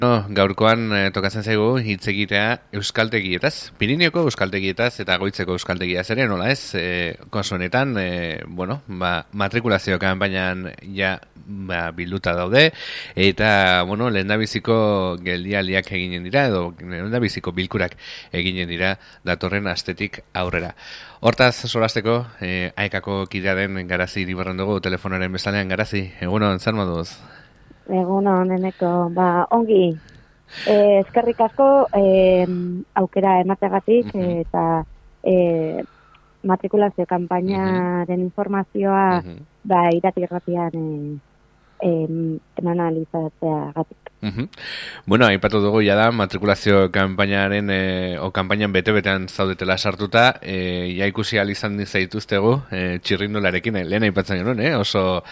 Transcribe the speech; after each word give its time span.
No, 0.00 0.24
gaurkoan 0.32 0.86
eh, 0.96 1.08
tokatzen 1.12 1.44
zaigu 1.44 1.74
hitz 1.84 2.06
egitea 2.08 2.44
euskaltegietaz, 2.78 3.68
Pirineoko 3.76 4.22
euskaltegietaz 4.24 4.94
eta 5.02 5.18
goitzeko 5.20 5.52
euskaltegia 5.58 6.00
ere, 6.14 6.24
nola 6.30 6.46
ez, 6.48 6.72
e, 6.72 7.16
konso 7.28 7.58
honetan, 7.58 7.92
e, 8.00 8.40
bueno, 8.48 8.78
ba, 8.88 9.26
matrikulazio 9.36 9.98
kanpainan 10.00 10.70
ja 10.96 11.18
ba, 11.44 11.90
bilduta 11.92 12.32
daude, 12.32 12.70
eta, 13.12 13.82
bueno, 13.84 14.08
lehendabiziko 14.08 15.18
geldialiak 15.20 15.92
eginen 15.92 16.24
dira, 16.24 16.46
edo 16.48 16.70
lehendabiziko 16.80 17.52
bilkurak 17.52 17.98
eginen 18.32 18.72
dira 18.72 18.94
datorren 19.28 19.68
astetik 19.68 20.22
aurrera. 20.32 20.72
Hortaz, 21.20 21.66
solasteko, 21.68 22.22
e, 22.40 22.70
aekako 22.72 23.26
kidea 23.28 23.52
den 23.60 23.84
garazi 23.84 24.24
ribarren 24.24 24.64
dugu 24.64 24.80
telefonaren 24.80 25.36
bezalean 25.36 25.68
garazi, 25.68 26.06
egunon, 26.24 26.56
zer 26.56 26.72
moduz? 26.80 27.10
Egun 27.90 28.26
honeneko, 28.30 29.10
ba, 29.14 29.46
ongi, 29.50 29.90
e, 30.66 30.74
eskerrik 31.00 31.40
asko 31.46 31.68
e, 31.96 32.46
aukera 33.02 33.40
emategatik 33.42 34.12
eta 34.14 34.66
e, 35.24 35.82
matrikulazio 36.42 37.06
kampainaren 37.06 38.20
informazioa 38.20 39.08
uh 39.18 39.24
-huh. 39.24 39.40
ba, 39.64 39.88
iratirratian 39.92 40.74
e, 40.74 41.88
e, 41.88 41.90
eman 42.58 42.80
alizatzea 42.80 43.72
gatik. 43.74 44.09
-hmm. 44.22 44.48
Bueno, 45.06 45.26
aipatu 45.26 45.60
dugu 45.60 45.80
ja 45.82 45.94
da 45.96 46.10
matrikulazio 46.12 46.90
kanpainaren 46.92 47.70
e, 47.70 48.18
o 48.18 48.30
kanpainan 48.30 48.72
bete-betean 48.72 49.28
zaudetela 49.28 49.78
sartuta, 49.78 50.38
e, 50.42 50.94
ja 50.96 51.06
ikusi 51.06 51.38
al 51.38 51.50
izan 51.50 51.78
zaituztegu 51.86 52.62
e, 52.70 52.98
txirrindularekin, 53.00 53.76
e, 53.76 53.84
lehen 53.84 54.04
aipatzen 54.04 54.38
genuen, 54.38 54.60
eh? 54.60 54.74
oso, 54.76 55.24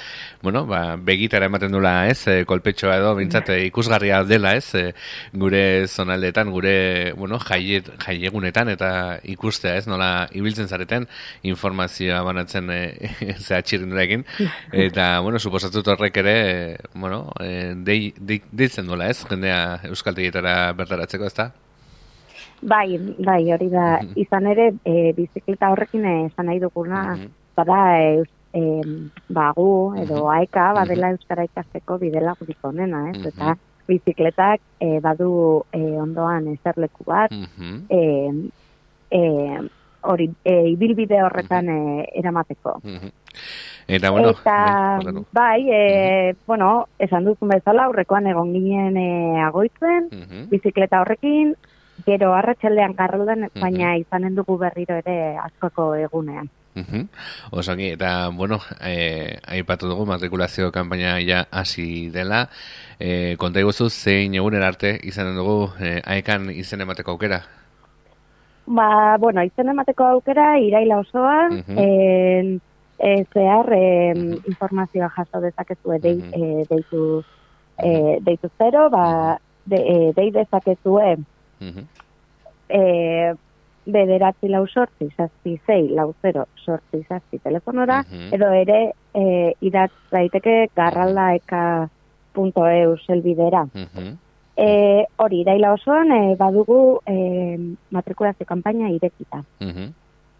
bueno, 0.43 0.65
ba, 0.67 0.97
begitara 0.97 1.47
ematen 1.47 1.73
dula, 1.73 2.09
ez, 2.09 2.27
e, 2.27 2.45
kolpetxoa 2.45 2.97
edo, 2.97 3.15
bintzate, 3.15 3.59
ikusgarria 3.67 4.23
dela, 4.25 4.55
ez, 4.57 4.75
e, 4.75 4.95
gure 5.33 5.87
zonaldetan, 5.87 6.51
gure, 6.51 7.13
bueno, 7.13 7.39
jaiet, 7.39 7.93
jaiegunetan, 8.07 8.69
eta 8.73 9.21
ikustea, 9.23 9.77
ez, 9.77 9.87
nola, 9.87 10.29
ibiltzen 10.33 10.69
zareten, 10.69 11.07
informazioa 11.43 12.23
banatzen 12.23 12.71
e, 12.73 12.81
zea 13.47 13.61
txirrindularekin, 13.63 14.25
eta, 14.73 15.21
bueno, 15.21 15.39
suposatut 15.39 15.87
horrek 15.93 16.17
ere, 16.25 16.37
e, 16.49 16.77
bueno, 16.95 17.27
e, 17.41 17.75
dei, 17.77 18.15
dei, 18.17 18.41
dei 18.51 18.69
erabiltzen 18.79 18.87
duela, 18.87 19.09
ez? 19.11 19.27
Jendea 19.29 19.81
euskaltegietara 19.89 20.73
bertaratzeko, 20.75 21.27
ezta? 21.27 21.51
Bai, 22.61 22.99
bai, 23.19 23.53
hori 23.53 23.69
da. 23.71 24.01
Mhm. 24.03 24.13
Izan 24.17 24.47
ere, 24.47 24.73
e, 24.85 25.13
bizikleta 25.15 25.71
horrekin 25.71 26.05
esan 26.27 26.47
nahi 26.47 26.61
duguna, 26.61 27.15
mm 27.15 27.21
-hmm. 27.21 27.31
bada, 27.57 27.99
e, 27.99 28.23
e, 28.53 28.63
bagu, 29.29 29.95
edo 29.97 30.25
mm 30.25 30.31
aeka, 30.31 30.73
badela 30.75 31.11
euskara 31.11 31.45
ikasteko 31.45 31.99
bidela 31.99 32.35
guzik 32.39 32.59
onena, 32.63 33.11
ez? 33.11 33.27
Eta 33.27 33.57
bizikletak 33.87 34.61
e, 34.81 35.01
badu 35.01 35.65
e, 35.73 35.79
ondoan 35.79 36.49
ezerleku 36.49 37.05
bat, 37.05 37.31
mm 37.31 37.87
e, 37.89 38.33
e, 39.11 39.21
hori, 40.03 40.31
e, 40.45 40.71
ibilbide 40.71 41.23
horretan 41.23 41.69
e, 41.69 42.09
eramateko. 42.15 42.81
Eta, 43.89 44.11
bueno, 44.11 44.31
eta 44.31 45.01
bai, 45.33 45.65
e, 45.73 46.37
bueno, 46.47 46.89
esan 46.99 47.25
duzun 47.25 47.49
bezala, 47.49 47.87
aurrekoan 47.89 48.27
egon 48.29 48.53
ginen 48.53 48.99
e, 49.01 49.41
agoitzen, 49.41 50.11
bizikleta 50.51 51.01
horrekin, 51.01 51.55
gero 52.05 52.35
arratsaldean 52.37 52.93
garraldan, 52.99 53.47
baina 53.57 53.95
izanen 53.97 54.37
dugu 54.37 54.59
berriro 54.61 55.01
ere 55.01 55.39
askoko 55.41 55.95
egunean. 55.97 56.51
Osaki, 57.51 57.95
eta, 57.97 58.29
bueno, 58.29 58.61
e, 58.85 59.41
aipatu 59.57 59.89
dugu 59.89 60.05
matrikulazio 60.07 60.69
kanpaina 60.71 61.17
ja 61.25 61.47
hasi 61.51 62.11
dela, 62.13 62.45
e, 63.01 63.37
konta 63.41 63.65
iguzu, 63.65 63.89
zein 63.89 64.37
egunen 64.37 64.69
arte 64.69 64.99
izanen 65.03 65.41
dugu 65.41 65.73
e, 65.81 65.97
aekan 66.05 66.53
izen 66.53 66.85
emateko 66.85 67.17
aukera? 67.17 67.41
Ba, 68.69 69.17
bueno, 69.17 69.41
izen 69.49 69.73
emateko 69.73 70.13
aukera, 70.13 70.59
iraila 70.61 71.01
osoa, 71.09 71.47
uh 71.49 72.59
e, 72.99 73.25
zehar 73.33 73.73
e, 73.73 74.13
informazioa 74.47 75.11
jaso 75.17 75.41
dezakezu 75.41 75.93
e, 75.93 75.99
deitu, 76.69 77.25
e, 77.79 78.19
deitu 78.21 78.51
zero, 78.59 78.91
ba, 78.91 79.39
de, 79.67 79.77
e, 79.77 80.13
dei 80.17 80.31
dezakezu 80.31 80.99
e, 82.69 83.35
bederatzi 83.89 84.49
lau 84.49 84.67
sortzi, 84.67 85.09
zazpi 85.17 85.61
zei, 85.67 85.89
lau 85.95 86.13
zero, 86.23 86.47
sortzi, 86.65 87.05
zazpi 87.09 87.39
telefonora, 87.39 88.03
edo 88.33 88.51
ere 88.53 88.93
e, 89.15 89.55
idatz 89.61 89.95
daiteke 90.13 90.69
garralda 90.77 91.35
eka 91.35 91.89
punto 92.35 92.67
eu 92.67 92.97
selbidera. 93.07 93.67
E, 94.59 95.07
hori, 95.17 95.45
daila 95.47 95.73
osoan, 95.73 96.11
e, 96.13 96.37
badugu 96.37 97.01
e, 97.07 97.15
matrikulazio 97.91 98.47
kampaina 98.47 98.91
irekita. 98.91 99.45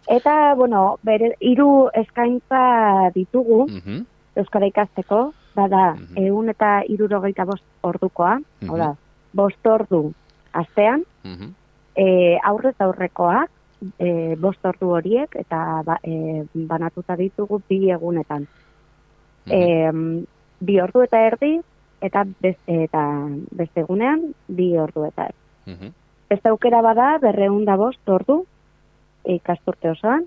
Eta, 0.07 0.53
bueno, 0.55 0.97
bere, 1.03 1.35
iru 1.39 1.89
eskaintza 1.93 3.11
ditugu, 3.15 3.67
mm 3.67 4.05
Euskara 4.39 4.67
ikasteko, 4.69 5.33
bada, 5.55 5.95
mm 5.95 6.05
-hmm. 6.05 6.25
egun 6.25 6.49
eta 6.49 6.83
irurogeita 6.87 7.45
bost 7.45 7.63
ordukoa, 7.83 8.37
mm 8.61 8.69
-hmm. 8.69 8.95
bost 9.33 9.67
ordu 9.67 10.13
astean, 10.53 11.03
mm 11.23 11.53
aurrez 12.43 12.75
aurrekoak, 12.79 13.49
e, 13.99 14.35
bost 14.35 14.65
ordu 14.65 14.91
horiek, 14.95 15.35
eta 15.35 15.81
ba, 15.85 15.97
e, 16.03 16.45
banatuta 16.53 17.15
ditugu 17.15 17.61
bi 17.69 17.91
egunetan. 17.91 18.47
Mm 19.45 19.51
-hmm. 19.51 20.21
e, 20.21 20.25
bi 20.59 20.79
ordu 20.81 21.01
eta 21.01 21.19
erdi, 21.27 21.59
eta, 22.01 22.25
bez, 22.41 22.55
eta 22.67 23.27
beste 23.51 23.81
egunean, 23.81 24.33
bi 24.47 24.77
ordu 24.77 25.05
eta 25.05 25.23
erdi. 25.23 25.43
Mm 25.65 25.73
-hmm. 25.73 25.91
Ez 26.29 26.45
aukera 26.45 26.81
bada, 26.81 27.17
berreunda 27.21 27.75
bost 27.75 28.09
ordu, 28.09 28.45
ikasturte 29.25 29.91
osoan, 29.91 30.25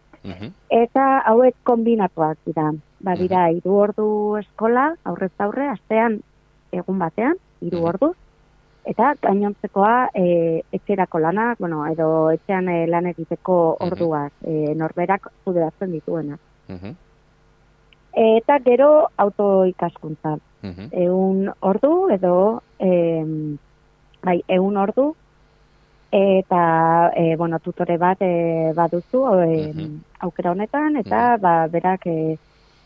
eta 0.70 1.06
hauek 1.26 1.56
kombinatuak 1.64 2.38
dira. 2.46 2.70
Ba, 3.02 3.16
dira, 3.18 3.48
uh 3.50 3.56
iru 3.56 3.78
ordu 3.82 4.08
eskola, 4.38 4.92
aurrez 5.04 5.32
aurre, 5.38 5.66
astean 5.68 6.20
egun 6.72 6.98
batean, 6.98 7.34
iru 7.60 7.82
ordu, 7.90 8.12
eta 8.86 9.14
gainontzekoa 9.22 10.10
e, 10.14 10.62
etxerako 10.72 11.18
lanak, 11.22 11.58
bueno, 11.58 11.84
edo 11.90 12.30
etxean 12.30 12.68
e, 12.68 12.86
lan 12.86 13.06
egiteko 13.10 13.58
orduak, 13.80 14.32
e, 14.42 14.74
norberak 14.78 15.28
zuderatzen 15.44 15.92
dituena. 15.92 16.38
Eta 18.22 18.58
gero 18.64 19.08
auto 19.16 19.64
ikaskuntza. 19.66 20.36
Egun 20.62 21.48
ordu 21.60 21.92
edo, 22.14 22.36
e, 22.78 22.90
bai, 24.22 24.38
egun 24.46 24.78
ordu 24.78 25.12
eta 26.12 27.10
e, 27.16 27.36
bueno, 27.36 27.58
tutore 27.58 27.96
bat 27.96 28.20
e, 28.20 28.72
baduzu 28.76 29.24
e, 29.40 29.74
aukera 30.20 30.50
honetan 30.52 30.96
eta 31.00 31.38
ba, 31.40 31.66
berak 31.72 32.06
e, 32.06 32.36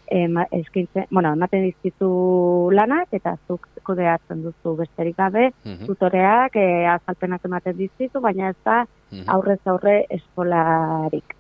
e, 0.07 0.21
eskintze, 0.61 1.09
bueno, 1.11 1.33
ematen 1.35 1.65
dizkizu 1.67 2.71
lanak 2.71 3.09
eta 3.19 3.35
zuk 3.49 3.67
kudeatzen 3.83 4.45
duzu 4.45 4.77
besterik 4.79 5.17
gabe 5.19 5.51
tutoreak 5.87 6.55
e, 6.55 6.87
azalpenak 6.87 7.45
ematen 7.45 7.77
dizkizu 7.77 8.23
baina 8.23 8.51
ez 8.55 8.61
da 8.65 8.85
aurrez 9.27 9.61
aurre 9.67 10.05
eskolarik. 10.11 11.35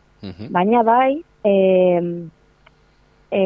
Baina 0.50 0.82
bai 0.82 1.22
e, 1.46 1.54
e, 3.30 3.42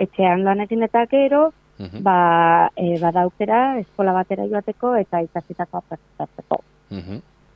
etxean 0.00 0.44
lanekin 0.44 0.88
eta 0.88 1.04
gero 1.10 1.50
ba, 2.00 2.70
e, 2.76 2.96
badaukera 3.02 3.76
eskola 3.82 4.16
batera 4.16 4.48
joateko 4.48 4.94
eta 4.96 5.20
ikasitako 5.20 5.84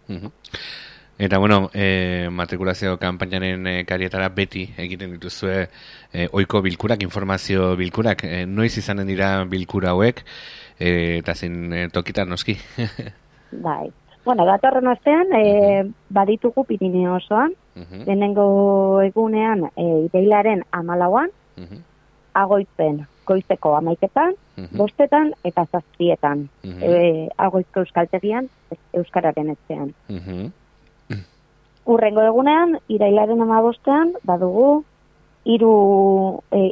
aprestatzeko 0.09 0.97
Eta 1.19 1.39
bueno, 1.39 1.71
e, 1.73 2.29
matrikulazio 2.31 2.99
kanpainaren 3.01 3.67
e, 3.67 3.85
karietara 3.89 4.29
beti 4.37 4.67
egiten 4.77 5.15
dituzue 5.15 5.63
e, 6.13 6.27
oiko 6.37 6.61
bilkurak, 6.61 7.01
informazio 7.03 7.71
bilkurak. 7.77 8.25
E, 8.29 8.45
noiz 8.45 8.75
izanen 8.77 9.09
dira 9.09 9.31
bilkura 9.49 9.95
hauek, 9.95 10.21
e, 10.79 10.91
eta 11.23 11.33
zin 11.35 11.73
e, 11.73 11.87
tokitan 11.89 12.29
noski. 12.29 12.59
bai. 13.67 13.89
Bueno, 14.27 14.45
datorren 14.45 14.93
astean, 14.93 15.33
e, 15.33 15.89
baditugu 16.11 16.67
Pirineo 16.69 17.17
osoan, 17.17 17.55
denengo 18.05 19.01
egunean, 19.01 19.71
e, 19.73 19.85
ideilaren 20.11 20.67
amalauan, 20.75 21.31
agoitzen 22.37 23.07
goizeko 23.27 23.75
amaiketan, 23.77 24.35
bostetan 24.77 25.33
eta 25.45 25.67
zazpietan. 25.73 26.49
E, 26.65 27.29
agoizko 27.39 27.83
euskaltegian, 27.85 28.49
euskararen 28.95 29.53
etxean. 29.55 29.93
Urrengo 31.87 32.25
egunean, 32.27 32.79
irailaren 32.91 33.43
ama 33.43 33.61
bostean, 33.63 34.15
badugu, 34.27 34.85
iru, 35.45 35.73
e, 36.51 36.71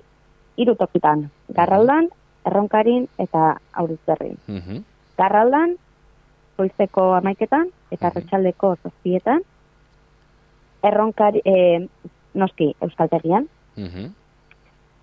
iru 0.58 0.74
tokitan. 0.78 1.28
Garraldan, 1.54 2.10
erronkarin 2.46 3.08
eta 3.18 3.54
aurizberrin. 3.72 4.38
Garraldan, 5.18 5.76
goizeko 6.58 7.12
amaiketan 7.18 7.70
eta 7.94 8.10
retxaldeko 8.14 8.76
zazpietan. 8.82 9.42
Erronkari, 10.84 11.40
e, 11.44 11.86
noski, 12.34 12.74
euskaltegian. 12.82 13.48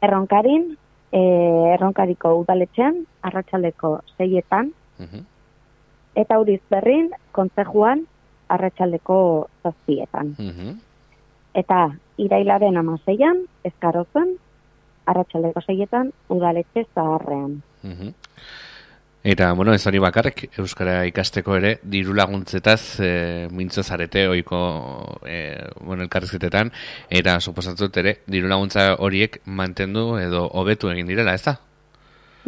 Erronkarin, 0.01 0.77
e, 1.12 1.22
erronkariko 1.75 2.34
udaletxean, 2.42 3.04
arratsaldeko 3.28 4.00
zeietan, 4.18 4.72
eta 6.16 6.40
uriz 6.40 6.62
berrin, 6.69 7.12
kontzejuan, 7.31 8.06
arratsaldeko 8.50 9.48
zazpietan. 9.63 10.36
Eta 11.56 11.90
irailaren 12.18 12.78
amaseian, 12.78 13.46
ezkarozen, 13.68 14.36
arratsaldeko 15.06 15.62
seietan, 15.62 16.12
udaletxe 16.30 16.86
zaharrean. 16.96 17.62
Eta, 19.24 19.54
bueno, 19.54 19.74
ez 19.74 19.86
hori 19.86 20.00
bakarrik, 20.02 20.48
Euskara 20.58 21.04
ikasteko 21.06 21.54
ere, 21.60 21.76
diru 21.86 22.16
laguntzetaz 22.18 22.82
e, 23.06 23.10
mintzo 23.54 23.84
zarete 23.84 24.24
oiko 24.28 24.62
e, 25.30 25.62
bueno, 25.78 26.02
elkarrizketetan, 26.08 26.72
eta 27.20 27.36
suposatzut 27.40 28.02
ere, 28.02 28.16
diru 28.26 28.50
laguntza 28.50 28.96
horiek 28.98 29.38
mantendu 29.46 30.16
edo 30.18 30.48
hobetu 30.58 30.90
egin 30.90 31.14
direla, 31.14 31.38
ez 31.38 31.46
da? 31.46 31.60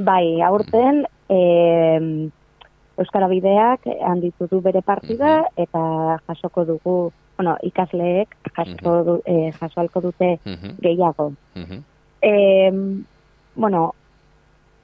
Bai, 0.01 0.41
aurten, 0.41 1.03
e, 1.29 1.39
Euskara 2.97 3.29
bideak 3.29 3.85
handitu 4.09 4.49
du 4.49 4.61
bere 4.65 4.81
partida, 4.81 5.43
eta 5.53 6.17
jasoko 6.25 6.65
dugu, 6.65 6.99
bueno, 7.37 7.53
ikasleek 7.69 8.33
jaso, 8.49 8.99
du, 9.05 9.19
e, 9.29 9.51
jaso 9.59 9.81
alko 9.81 10.01
dute 10.09 10.39
gehiago. 10.81 11.35
E, 12.23 12.33
bueno, 13.55 13.91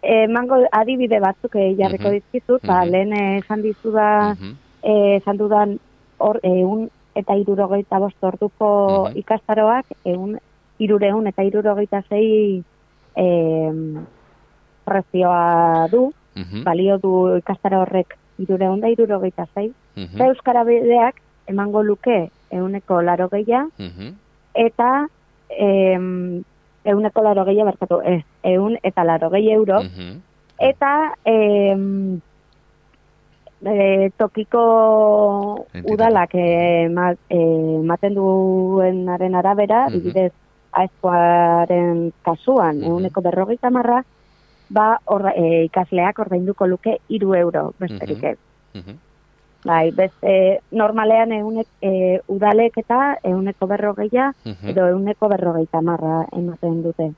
emango 0.01 0.55
adibide 0.71 1.19
batzuk 1.19 1.55
eh, 1.55 1.75
jarriko 1.77 2.07
uh 2.07 2.13
-huh. 2.13 2.21
dizkizut, 2.21 2.65
ba, 2.65 2.85
lehen 2.85 3.13
esan 3.13 3.61
dizu 3.61 3.91
da, 3.91 4.35
esan 4.83 5.37
dudan, 5.37 5.79
hor, 6.17 6.39
egun 6.43 6.89
eta 7.15 7.35
irurogeita 7.35 7.99
bost 7.99 8.23
orduko 8.23 9.09
ikastaroak, 9.15 9.85
egun 10.05 10.37
irureun 10.79 11.27
eta 11.27 11.43
irurogeita 11.43 12.01
zei 12.09 12.63
e, 13.15 13.25
prezioa 14.87 15.87
du, 15.91 16.09
balio 16.63 16.97
du 17.03 17.13
ikastaro 17.37 17.81
horrek 17.83 18.15
irureun 18.39 18.79
da 18.79 18.91
irurogeita 18.93 19.47
zei, 19.53 19.71
eta 19.99 20.29
Euskara 20.31 20.63
Bideak 20.63 21.19
emango 21.51 21.83
luke 21.83 22.29
eguneko 22.49 23.01
laro 23.01 23.27
gehiago, 23.29 23.89
eta 24.55 25.07
em, 25.49 26.43
euneko 26.85 27.23
laro 27.23 27.45
gehiago 27.45 27.71
berkatu, 27.71 28.01
ez, 28.05 28.23
eun 28.43 28.77
eta 28.83 29.03
laro 29.03 29.29
gehiago 29.29 29.61
euro, 29.61 29.81
eta 30.59 30.91
em, 31.25 32.21
e, 33.65 34.09
tokiko 34.17 35.65
udalak 35.83 36.35
ematen 36.35 38.11
e, 38.11 38.15
duenaren 38.15 39.35
arabera, 39.35 39.87
uh 39.87 39.93
-huh. 39.93 40.31
aizkoaren 40.71 42.13
kasuan, 42.23 42.83
uh 42.83 42.99
-huh. 43.01 43.21
berrogeita 43.21 43.69
marra, 43.69 44.03
ba, 44.69 44.99
or, 45.05 45.31
e, 45.35 45.63
ikasleak 45.65 46.19
ordainduko 46.19 46.67
luke 46.67 46.97
iru 47.09 47.33
euro, 47.33 47.73
besterik 47.79 48.23
ez. 48.23 48.37
Bai, 49.69 49.91
beste 49.93 50.33
normalean 50.73 51.33
eunek 51.35 51.67
e, 51.85 52.19
udalek 52.31 52.79
eta 52.81 52.99
euneko 53.29 53.67
berrogeia 53.69 54.31
edo 54.65 54.87
euneko 54.95 55.29
berrogeita 55.29 55.81
marra 55.85 56.23
ematen 56.33 56.79
dute. 56.85 57.11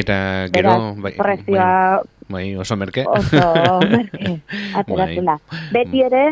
Eta 0.00 0.16
gero... 0.54 0.72
bai, 0.98 1.12
prezioa... 1.18 2.00
Bai, 2.30 2.44
oso 2.62 2.76
merke. 2.78 3.04
Oso 3.06 3.78
merke, 3.94 4.36
ateratzen 4.78 5.26
da. 5.26 5.36
Bai. 5.50 5.60
Beti 5.74 6.02
ere, 6.06 6.22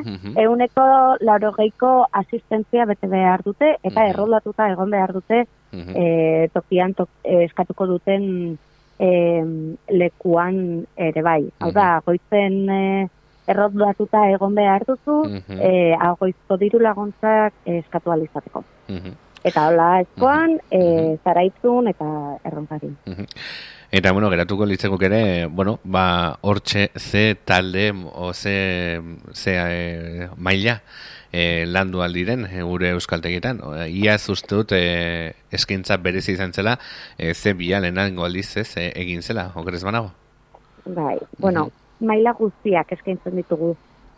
euneko 0.43 0.87
laurogeiko 1.27 1.93
asistentzia 2.21 2.87
bete 2.91 3.11
behar 3.11 3.43
dute, 3.47 3.77
eta 3.83 4.07
erroldatuta 4.11 4.67
egon 4.73 4.91
behar 4.95 5.15
dute, 5.15 5.45
e, 5.75 6.49
tokian 6.55 6.95
tok, 6.99 7.11
eskatuko 7.45 7.87
duten 7.91 8.25
e, 8.99 9.13
lekuan 9.95 10.61
ere 11.11 11.23
bai. 11.27 11.45
Hau 11.61 11.71
da, 11.75 11.93
goitzen... 12.07 12.59
E, 12.67 13.07
errotbatuta 13.49 14.27
egon 14.33 14.55
behar 14.55 14.85
duzu, 14.89 15.23
mm 15.25 15.41
-hmm. 15.47 15.61
e, 15.61 15.95
agoizko 16.11 16.57
diru 16.61 16.83
laguntzak 16.85 17.55
eskatu 17.79 18.13
alizateko. 18.13 18.65
Mm 18.89 19.17
Eta 19.45 19.69
hola 19.69 20.01
eskoan, 20.01 20.51
mm 20.51 20.59
-hmm. 20.71 21.15
e, 21.15 21.19
zaraitzun 21.25 21.89
eta 21.89 22.07
erronkari. 22.45 22.89
Eta, 23.91 24.13
bueno, 24.13 24.29
geratuko 24.31 24.67
litzeko 24.67 24.99
ere, 25.01 25.47
bueno, 25.47 25.79
ba, 25.85 26.39
hortxe 26.43 26.91
ze 26.99 27.37
talde, 27.45 27.95
o 28.15 28.35
ze, 28.35 29.01
ze 29.33 29.55
e, 29.57 30.29
maila 30.37 30.83
e, 31.33 31.67
landu 31.67 32.03
aldiren 32.03 32.47
gure 32.63 32.91
euskaltegitan. 32.91 33.61
Iaz 33.89 34.29
uste 34.29 34.55
dut 34.55 34.73
e, 34.73 35.35
eskintza 35.51 35.97
berezi 35.97 36.33
izan 36.33 36.53
zela, 36.53 36.79
e, 37.17 37.35
ze 37.35 37.55
bialen 37.55 37.99
aldiz 37.99 38.57
ez 38.57 38.77
e, 38.77 38.93
egin 38.95 39.23
zela, 39.23 39.53
okerez 39.55 39.83
banago? 39.85 40.13
Bai, 40.85 41.19
bueno, 41.39 41.71
maila 42.01 42.35
guztiak 42.39 42.93
eskaintzen 42.93 43.37
ditugu. 43.37 43.75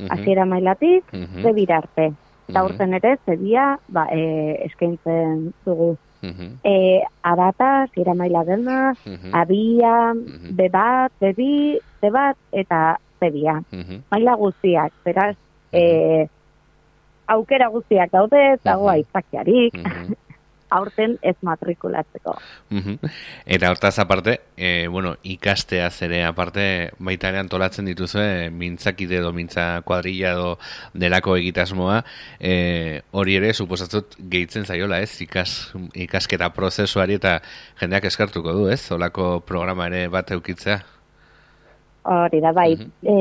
Hasiera 0.08 0.46
mailatik, 0.48 1.04
mm 1.12 1.24
-hmm. 1.24 1.42
zebira 1.42 1.76
arte. 1.76 2.12
Eta 2.48 2.64
urten 2.64 2.94
ere, 2.94 3.16
zebia 3.26 3.78
ba, 3.88 4.06
e, 4.10 4.22
eskaintzen 4.66 5.52
dugu. 5.64 5.96
Mm 6.22 6.58
e, 6.64 7.00
abata, 7.22 7.86
zira 7.94 8.14
maila 8.14 8.44
dena, 8.44 8.94
abia, 9.32 10.12
bebat, 10.50 11.12
bebi, 11.20 11.78
zebat, 12.00 12.36
eta 12.52 12.98
zebia. 13.20 13.62
Maila 14.10 14.34
guztiak, 14.36 14.92
beraz, 15.04 15.36
e, 15.72 16.26
aukera 17.26 17.68
guztiak 17.68 18.10
daude, 18.12 18.56
dago 18.64 18.88
aitzakiarik 18.88 19.76
aurten 20.70 21.16
ez 21.22 21.34
matrikulatzeko. 21.46 22.34
Eta 23.46 23.70
hortaz 23.70 23.98
aparte, 24.02 24.36
e, 24.56 24.88
bueno, 24.88 25.14
ikastea 25.22 25.90
zere 25.90 26.22
aparte, 26.24 26.64
baita 26.98 27.30
ere 27.32 27.42
antolatzen 27.42 27.88
dituzue, 27.90 28.50
mintzakide 28.54 29.18
edo 29.20 29.32
mintza 29.36 29.82
kuadrilla 29.86 30.32
edo 30.36 30.54
delako 30.94 31.36
egitasmoa, 31.40 32.00
e, 32.38 33.02
hori 33.10 33.36
ere, 33.40 33.52
suposatzut, 33.54 34.16
gehitzen 34.32 34.66
zaiola, 34.66 35.00
ez, 35.02 35.12
ikas, 35.26 35.74
ikasketa 35.94 36.52
prozesuari 36.56 37.18
eta 37.20 37.38
jendeak 37.80 38.08
eskartuko 38.10 38.56
du, 38.56 38.66
ez, 38.72 38.82
olako 38.94 39.40
programa 39.46 39.90
ere 39.90 40.06
bat 40.12 40.30
eukitzea? 40.36 40.80
Hori 42.10 42.40
da, 42.40 42.52
bai. 42.56 42.72
e, 43.04 43.16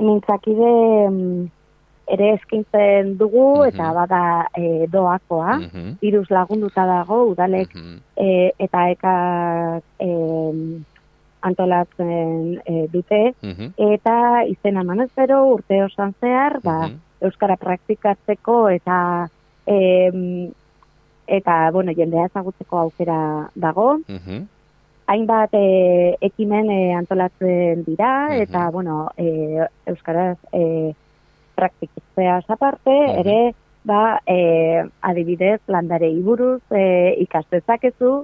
mintzakide 0.00 0.70
mm, 1.10 1.48
ere 2.10 2.32
eskintzen 2.34 3.14
dugu 3.18 3.64
eta 3.66 3.90
bada 3.94 4.22
e, 4.58 4.86
doakoa, 4.90 5.58
iruz 6.06 6.26
lagunduta 6.30 6.86
dago, 6.88 7.22
udalek 7.32 7.74
e, 8.16 8.50
eta 8.58 8.86
eka 8.94 9.16
e, 10.02 10.10
antolatzen 11.46 12.60
e, 12.66 12.86
dute, 12.92 13.20
eta 13.94 14.16
izen 14.50 14.80
eman 14.82 15.06
urte 15.06 15.84
osan 15.84 16.14
zehar, 16.20 16.60
ba, 16.64 16.90
Euskara 17.20 17.56
praktikatzeko 17.60 18.68
eta 18.72 19.28
e, 19.66 20.50
eta, 21.30 21.70
bueno, 21.70 21.92
jendea 21.94 22.26
ezagutzeko 22.26 22.78
aukera 22.78 23.20
dago, 23.54 24.00
hainbat 25.10 25.54
e, 25.54 26.16
ekimen 26.30 26.70
e, 26.70 26.80
antolatzen 26.94 27.84
dira, 27.86 28.34
eta, 28.34 28.68
bueno, 28.70 29.10
e, 29.16 29.66
Euskaraz 29.86 30.38
e, 30.52 30.92
praktikatzea 31.60 32.40
aparte, 32.56 32.96
uh 33.06 33.18
ere, 33.22 33.40
ba, 33.84 34.20
e, 34.26 34.84
adibidez, 35.00 35.60
landare 35.68 36.10
iburuz 36.12 36.60
e, 36.72 37.14
ikastezakezu, 37.24 38.14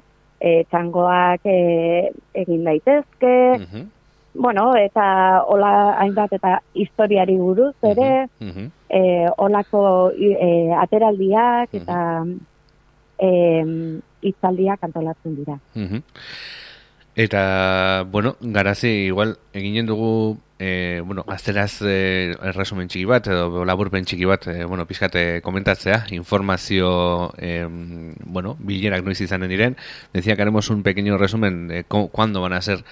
e, 0.41 0.65
txangoak 0.71 1.47
e, 1.49 1.61
egin 2.45 2.65
daitezke, 2.67 3.37
bueno, 4.37 4.75
eta 4.77 5.07
hola 5.49 5.71
hainbat 6.03 6.35
eta 6.37 6.59
historiari 6.75 7.37
buruz 7.41 7.75
ere, 7.83 8.27
uh 8.41 8.67
e, 8.89 9.01
olako 9.43 10.13
e, 10.15 10.71
ateraldiak 10.79 11.73
eta 11.75 11.99
e, 13.19 13.31
itzaldiak 14.23 14.85
antolatzen 14.87 15.35
dira. 15.35 15.57
Eta, 17.17 18.05
bueno, 18.13 18.37
garazi, 18.41 19.09
igual, 19.09 19.39
eginen 19.57 19.89
dugu 19.89 20.37
e, 20.59 21.03
bueno, 21.05 21.25
azteraz 21.29 21.83
e, 21.83 22.37
erresumen 22.43 22.89
txiki 22.89 23.05
bat, 23.05 23.27
edo 23.29 23.65
laburpen 23.65 24.05
txiki 24.05 24.25
bat, 24.25 24.47
e, 24.49 24.65
bueno, 24.65 24.87
pixkate 24.87 25.41
komentatzea, 25.43 26.07
informazio, 26.17 27.35
e, 27.39 27.67
bueno, 27.69 28.57
bilerak 28.59 29.05
noiz 29.05 29.21
izanen 29.21 29.51
diren, 29.51 29.77
decía 30.13 30.37
que 30.37 30.43
haremos 30.43 30.71
un 30.71 30.83
pequeño 30.83 31.19
resumen 31.19 31.69
de 31.69 31.85
cuándo 31.85 32.41
van 32.41 32.53
a 32.53 32.63
ser 32.63 32.85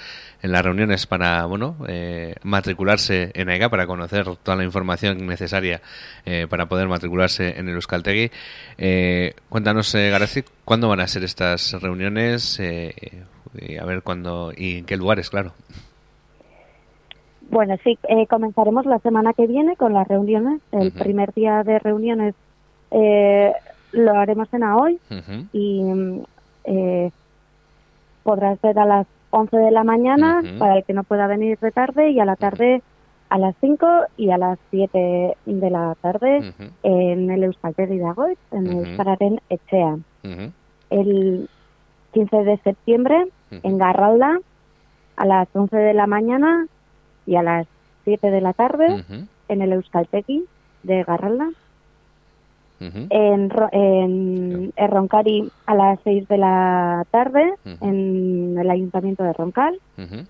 en 0.45 0.53
las 0.53 0.63
reuniones 0.63 1.07
para, 1.07 1.47
bueno, 1.47 1.79
eh, 1.89 2.35
matricularse 2.43 3.31
en 3.33 3.49
AEGA, 3.49 3.71
para 3.71 3.87
conocer 3.87 4.27
toda 4.43 4.59
la 4.59 4.65
información 4.65 5.27
necesaria 5.27 5.81
eh, 6.27 6.47
para 6.51 6.67
poder 6.67 6.87
matricularse 6.87 7.59
en 7.59 7.67
el 7.71 7.77
Euskaltegui. 7.77 8.31
Eh, 8.77 9.35
cuéntanos, 9.49 9.95
eh, 9.95 10.13
¿cuándo 10.67 10.89
van 10.89 11.01
a 11.01 11.09
ser 11.09 11.25
estas 11.25 11.73
reuniones? 11.81 12.61
Eh, 12.61 12.95
a 13.81 13.85
ver 13.87 14.03
cuándo 14.03 14.53
y 14.55 14.79
en 14.79 14.85
qué 14.85 14.99
lugares, 14.99 15.31
claro. 15.31 15.55
Bueno, 17.51 17.77
sí, 17.85 17.99
eh, 18.09 18.27
comenzaremos 18.27 18.87
la 18.87 18.99
semana 19.01 19.33
que 19.33 19.47
viene 19.47 19.77
con 19.77 19.93
las 19.93 20.09
reuniones. 20.09 20.61
El 20.73 20.93
primer 20.93 21.33
día 21.35 21.63
de 21.63 21.79
reuniones 21.79 22.35
eh, 22.91 23.53
lo 23.93 24.13
haremos 24.15 24.53
en 24.55 24.63
hoy 24.65 24.99
y 25.53 25.83
eh, 26.65 27.11
podrás 28.23 28.61
ver 28.63 28.79
a 28.79 28.85
las 28.87 29.07
11 29.31 29.57
de 29.57 29.71
la 29.71 29.85
mañana 29.85 30.43
para 30.59 30.77
el 30.79 30.85
que 30.85 30.93
no 30.95 31.03
pueda 31.05 31.27
venir 31.27 31.59
de 31.59 31.71
tarde 31.73 32.11
y 32.11 32.21
a 32.21 32.25
la 32.25 32.37
tarde 32.37 32.83
a 33.31 33.39
las 33.39 33.55
5 33.61 33.87
y 34.17 34.31
a 34.31 34.39
las 34.39 34.59
7 34.71 35.37
de 35.45 35.71
la 35.71 35.95
tarde 36.01 36.39
Uh 36.39 36.43
-huh. 36.63 36.71
en 36.85 37.31
el 37.31 37.43
Euskaltegi 37.45 37.99
Dagoit, 37.99 38.39
en 38.53 38.69
Ujú. 38.69 38.79
Euskararen. 38.85 39.41
Uh 39.51 39.57
-huh. 40.29 40.53
El 40.91 41.49
15 42.13 42.37
de 42.45 42.57
septiembre 42.59 43.27
en 43.51 43.79
Garralda 43.79 44.39
a 45.17 45.27
las 45.27 45.49
11 45.55 45.77
de 45.77 45.95
la 45.95 46.07
mañana 46.07 46.67
y 47.27 47.37
a 47.37 47.43
las 47.43 47.67
7 48.05 48.31
de 48.31 48.41
la 48.41 48.53
tarde 48.53 48.87
Uh 48.87 48.99
-huh. 48.99 49.27
en 49.49 49.63
el 49.63 49.73
Euskaltegi 49.73 50.45
de 50.83 51.05
Garralda. 51.05 51.49
Uh 52.81 52.85
-huh. 52.85 53.07
En, 53.11 53.51
en 53.73 54.73
Erroncari 54.77 55.49
a 55.67 55.75
las 55.75 55.99
6 56.05 56.29
de 56.29 56.39
la 56.39 57.05
tarde 57.11 57.55
Ujú. 57.65 57.89
en 57.89 58.59
el 58.59 58.69
Ayuntamiento 58.71 59.23
de 59.25 59.33
Roncal. 59.33 59.79
Uh 59.97 60.03
-huh. 60.03 60.27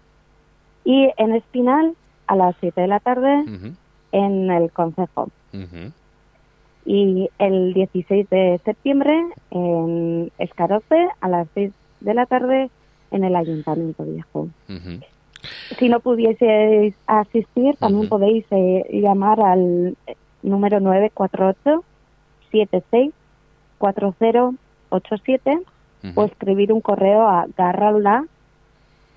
Y 0.84 1.10
en 1.16 1.34
Espinal 1.34 1.94
a 2.26 2.36
las 2.36 2.54
7 2.60 2.80
de 2.82 2.86
la 2.88 3.00
tarde 3.00 3.34
Uh 3.42 3.46
-huh. 3.48 3.74
en 4.12 4.50
el 4.50 4.70
Concejo. 4.70 5.30
Uh 5.52 5.58
-huh. 5.58 5.92
Y 6.86 7.30
el 7.38 7.72
16 7.72 8.28
de 8.28 8.60
septiembre 8.64 9.14
en 9.50 10.30
Escaroce 10.38 11.08
a 11.20 11.28
las 11.28 11.48
6 11.54 11.72
de 12.00 12.14
la 12.14 12.26
tarde 12.26 12.68
en 13.10 13.24
el 13.24 13.34
Ayuntamiento 13.34 14.04
Viejo. 14.04 14.40
Uh 14.68 14.72
-huh. 14.72 15.02
Si 15.78 15.88
no 15.88 16.00
pudieseis 16.00 16.94
asistir, 17.06 17.76
también 17.76 18.06
Ujú. 18.06 18.08
podéis 18.08 18.44
eh, 18.50 18.84
llamar 18.92 19.40
al 19.40 19.96
eh, 20.06 20.16
número 20.42 20.80
948 20.80 21.84
76 22.50 23.12
4087 23.78 25.58
Ujú. 26.04 26.20
o 26.20 26.24
escribir 26.24 26.72
un 26.72 26.80
correo 26.80 27.26
a 27.26 27.46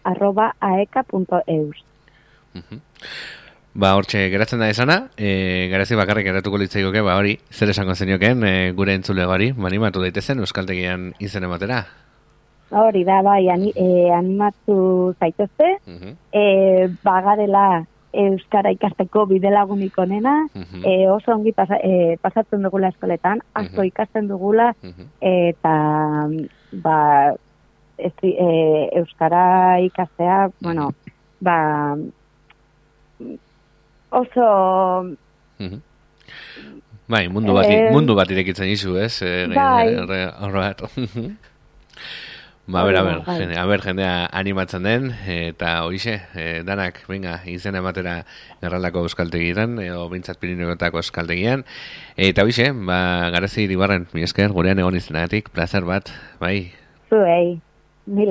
arroba 0.03 0.55
aeka.eus. 0.59 1.83
Mhm. 2.53 2.81
Ba, 3.77 3.93
hortxe, 3.93 4.29
geratzen 4.33 4.57
da 4.57 4.71
esana, 4.71 5.11
e, 5.21 5.67
garazi 5.69 5.93
bakarrik 5.93 6.25
eratuko 6.31 6.57
litzaikoke, 6.57 7.03
ba 7.05 7.13
hori, 7.19 7.35
zer 7.53 7.69
esango 7.69 7.93
zenioken, 7.93 8.41
e, 8.41 8.71
gure 8.73 8.95
entzulegoari, 8.97 9.51
manimatu 9.53 10.01
daitezen 10.01 10.41
Euskaltegian 10.41 11.11
izen 11.21 11.45
ematera. 11.45 11.83
Hori 12.69 13.03
da, 13.07 13.21
bai, 13.23 13.47
ani, 13.49 13.71
eh, 13.75 14.11
animatu 14.11 15.13
zaituzte, 15.19 15.77
Mhm. 15.87 16.15
eh, 16.33 16.87
bagarela 17.03 17.85
Euskara 18.13 18.71
ikasteko 18.71 19.25
bidelagunik 19.27 19.97
onena, 19.97 20.47
Mhm. 20.55 20.83
eh, 20.85 21.07
oso 21.11 21.31
ongi 21.31 21.51
pasa, 21.53 21.75
eh, 21.83 22.17
pasatzen 22.21 22.61
dugula 22.63 22.87
eskoletan, 22.89 23.39
asko 23.53 23.81
Mhm. 23.81 23.87
ikasten 23.87 24.27
dugula, 24.27 24.73
Mhm. 24.83 25.05
eta 25.21 26.27
ba, 26.71 27.33
estri, 27.97 28.35
eh, 28.37 28.89
Euskara 28.99 29.79
ikastea, 29.81 30.49
bueno, 30.61 30.91
ba, 31.39 31.95
oso 34.11 35.15
Mhm. 35.59 35.81
Bai, 37.07 37.27
mundu 37.29 37.53
bat, 37.53 37.65
Eh, 37.69 37.91
mundu 37.91 38.15
bat 38.15 38.29
irekitzen 38.29 38.67
izu, 38.67 38.97
ez? 38.97 39.21
E, 39.21 39.47
bai. 39.47 39.95
Ba, 42.67 42.81
a 42.81 42.83
ber, 42.83 43.23
Bai. 43.23 43.39
jende, 43.39 43.55
a 43.55 43.65
ber, 43.65 43.79
jendea 43.79 44.25
animatzen 44.35 44.83
den, 44.83 45.05
eta 45.31 45.85
hoixe, 45.85 46.17
e, 46.35 46.63
danak, 46.67 46.99
venga, 47.07 47.37
izen 47.47 47.77
ematera 47.79 48.17
erraldako 48.59 49.05
euskaltegiran, 49.07 49.77
edo 49.79 50.01
bintzat 50.11 50.41
pirinegotako 50.41 50.99
euskaltegian, 50.99 51.63
eta 52.19 52.43
hoixe, 52.43 52.73
ba, 52.89 52.99
garazi 53.31 53.63
iribarren, 53.69 54.09
mi 54.11 54.27
esker, 54.27 54.51
gurean 54.51 54.83
egon 54.83 54.99
izenatik, 54.99 55.47
placer 55.55 55.87
bat, 55.87 56.11
bai, 56.43 56.73
zuei. 57.07 57.61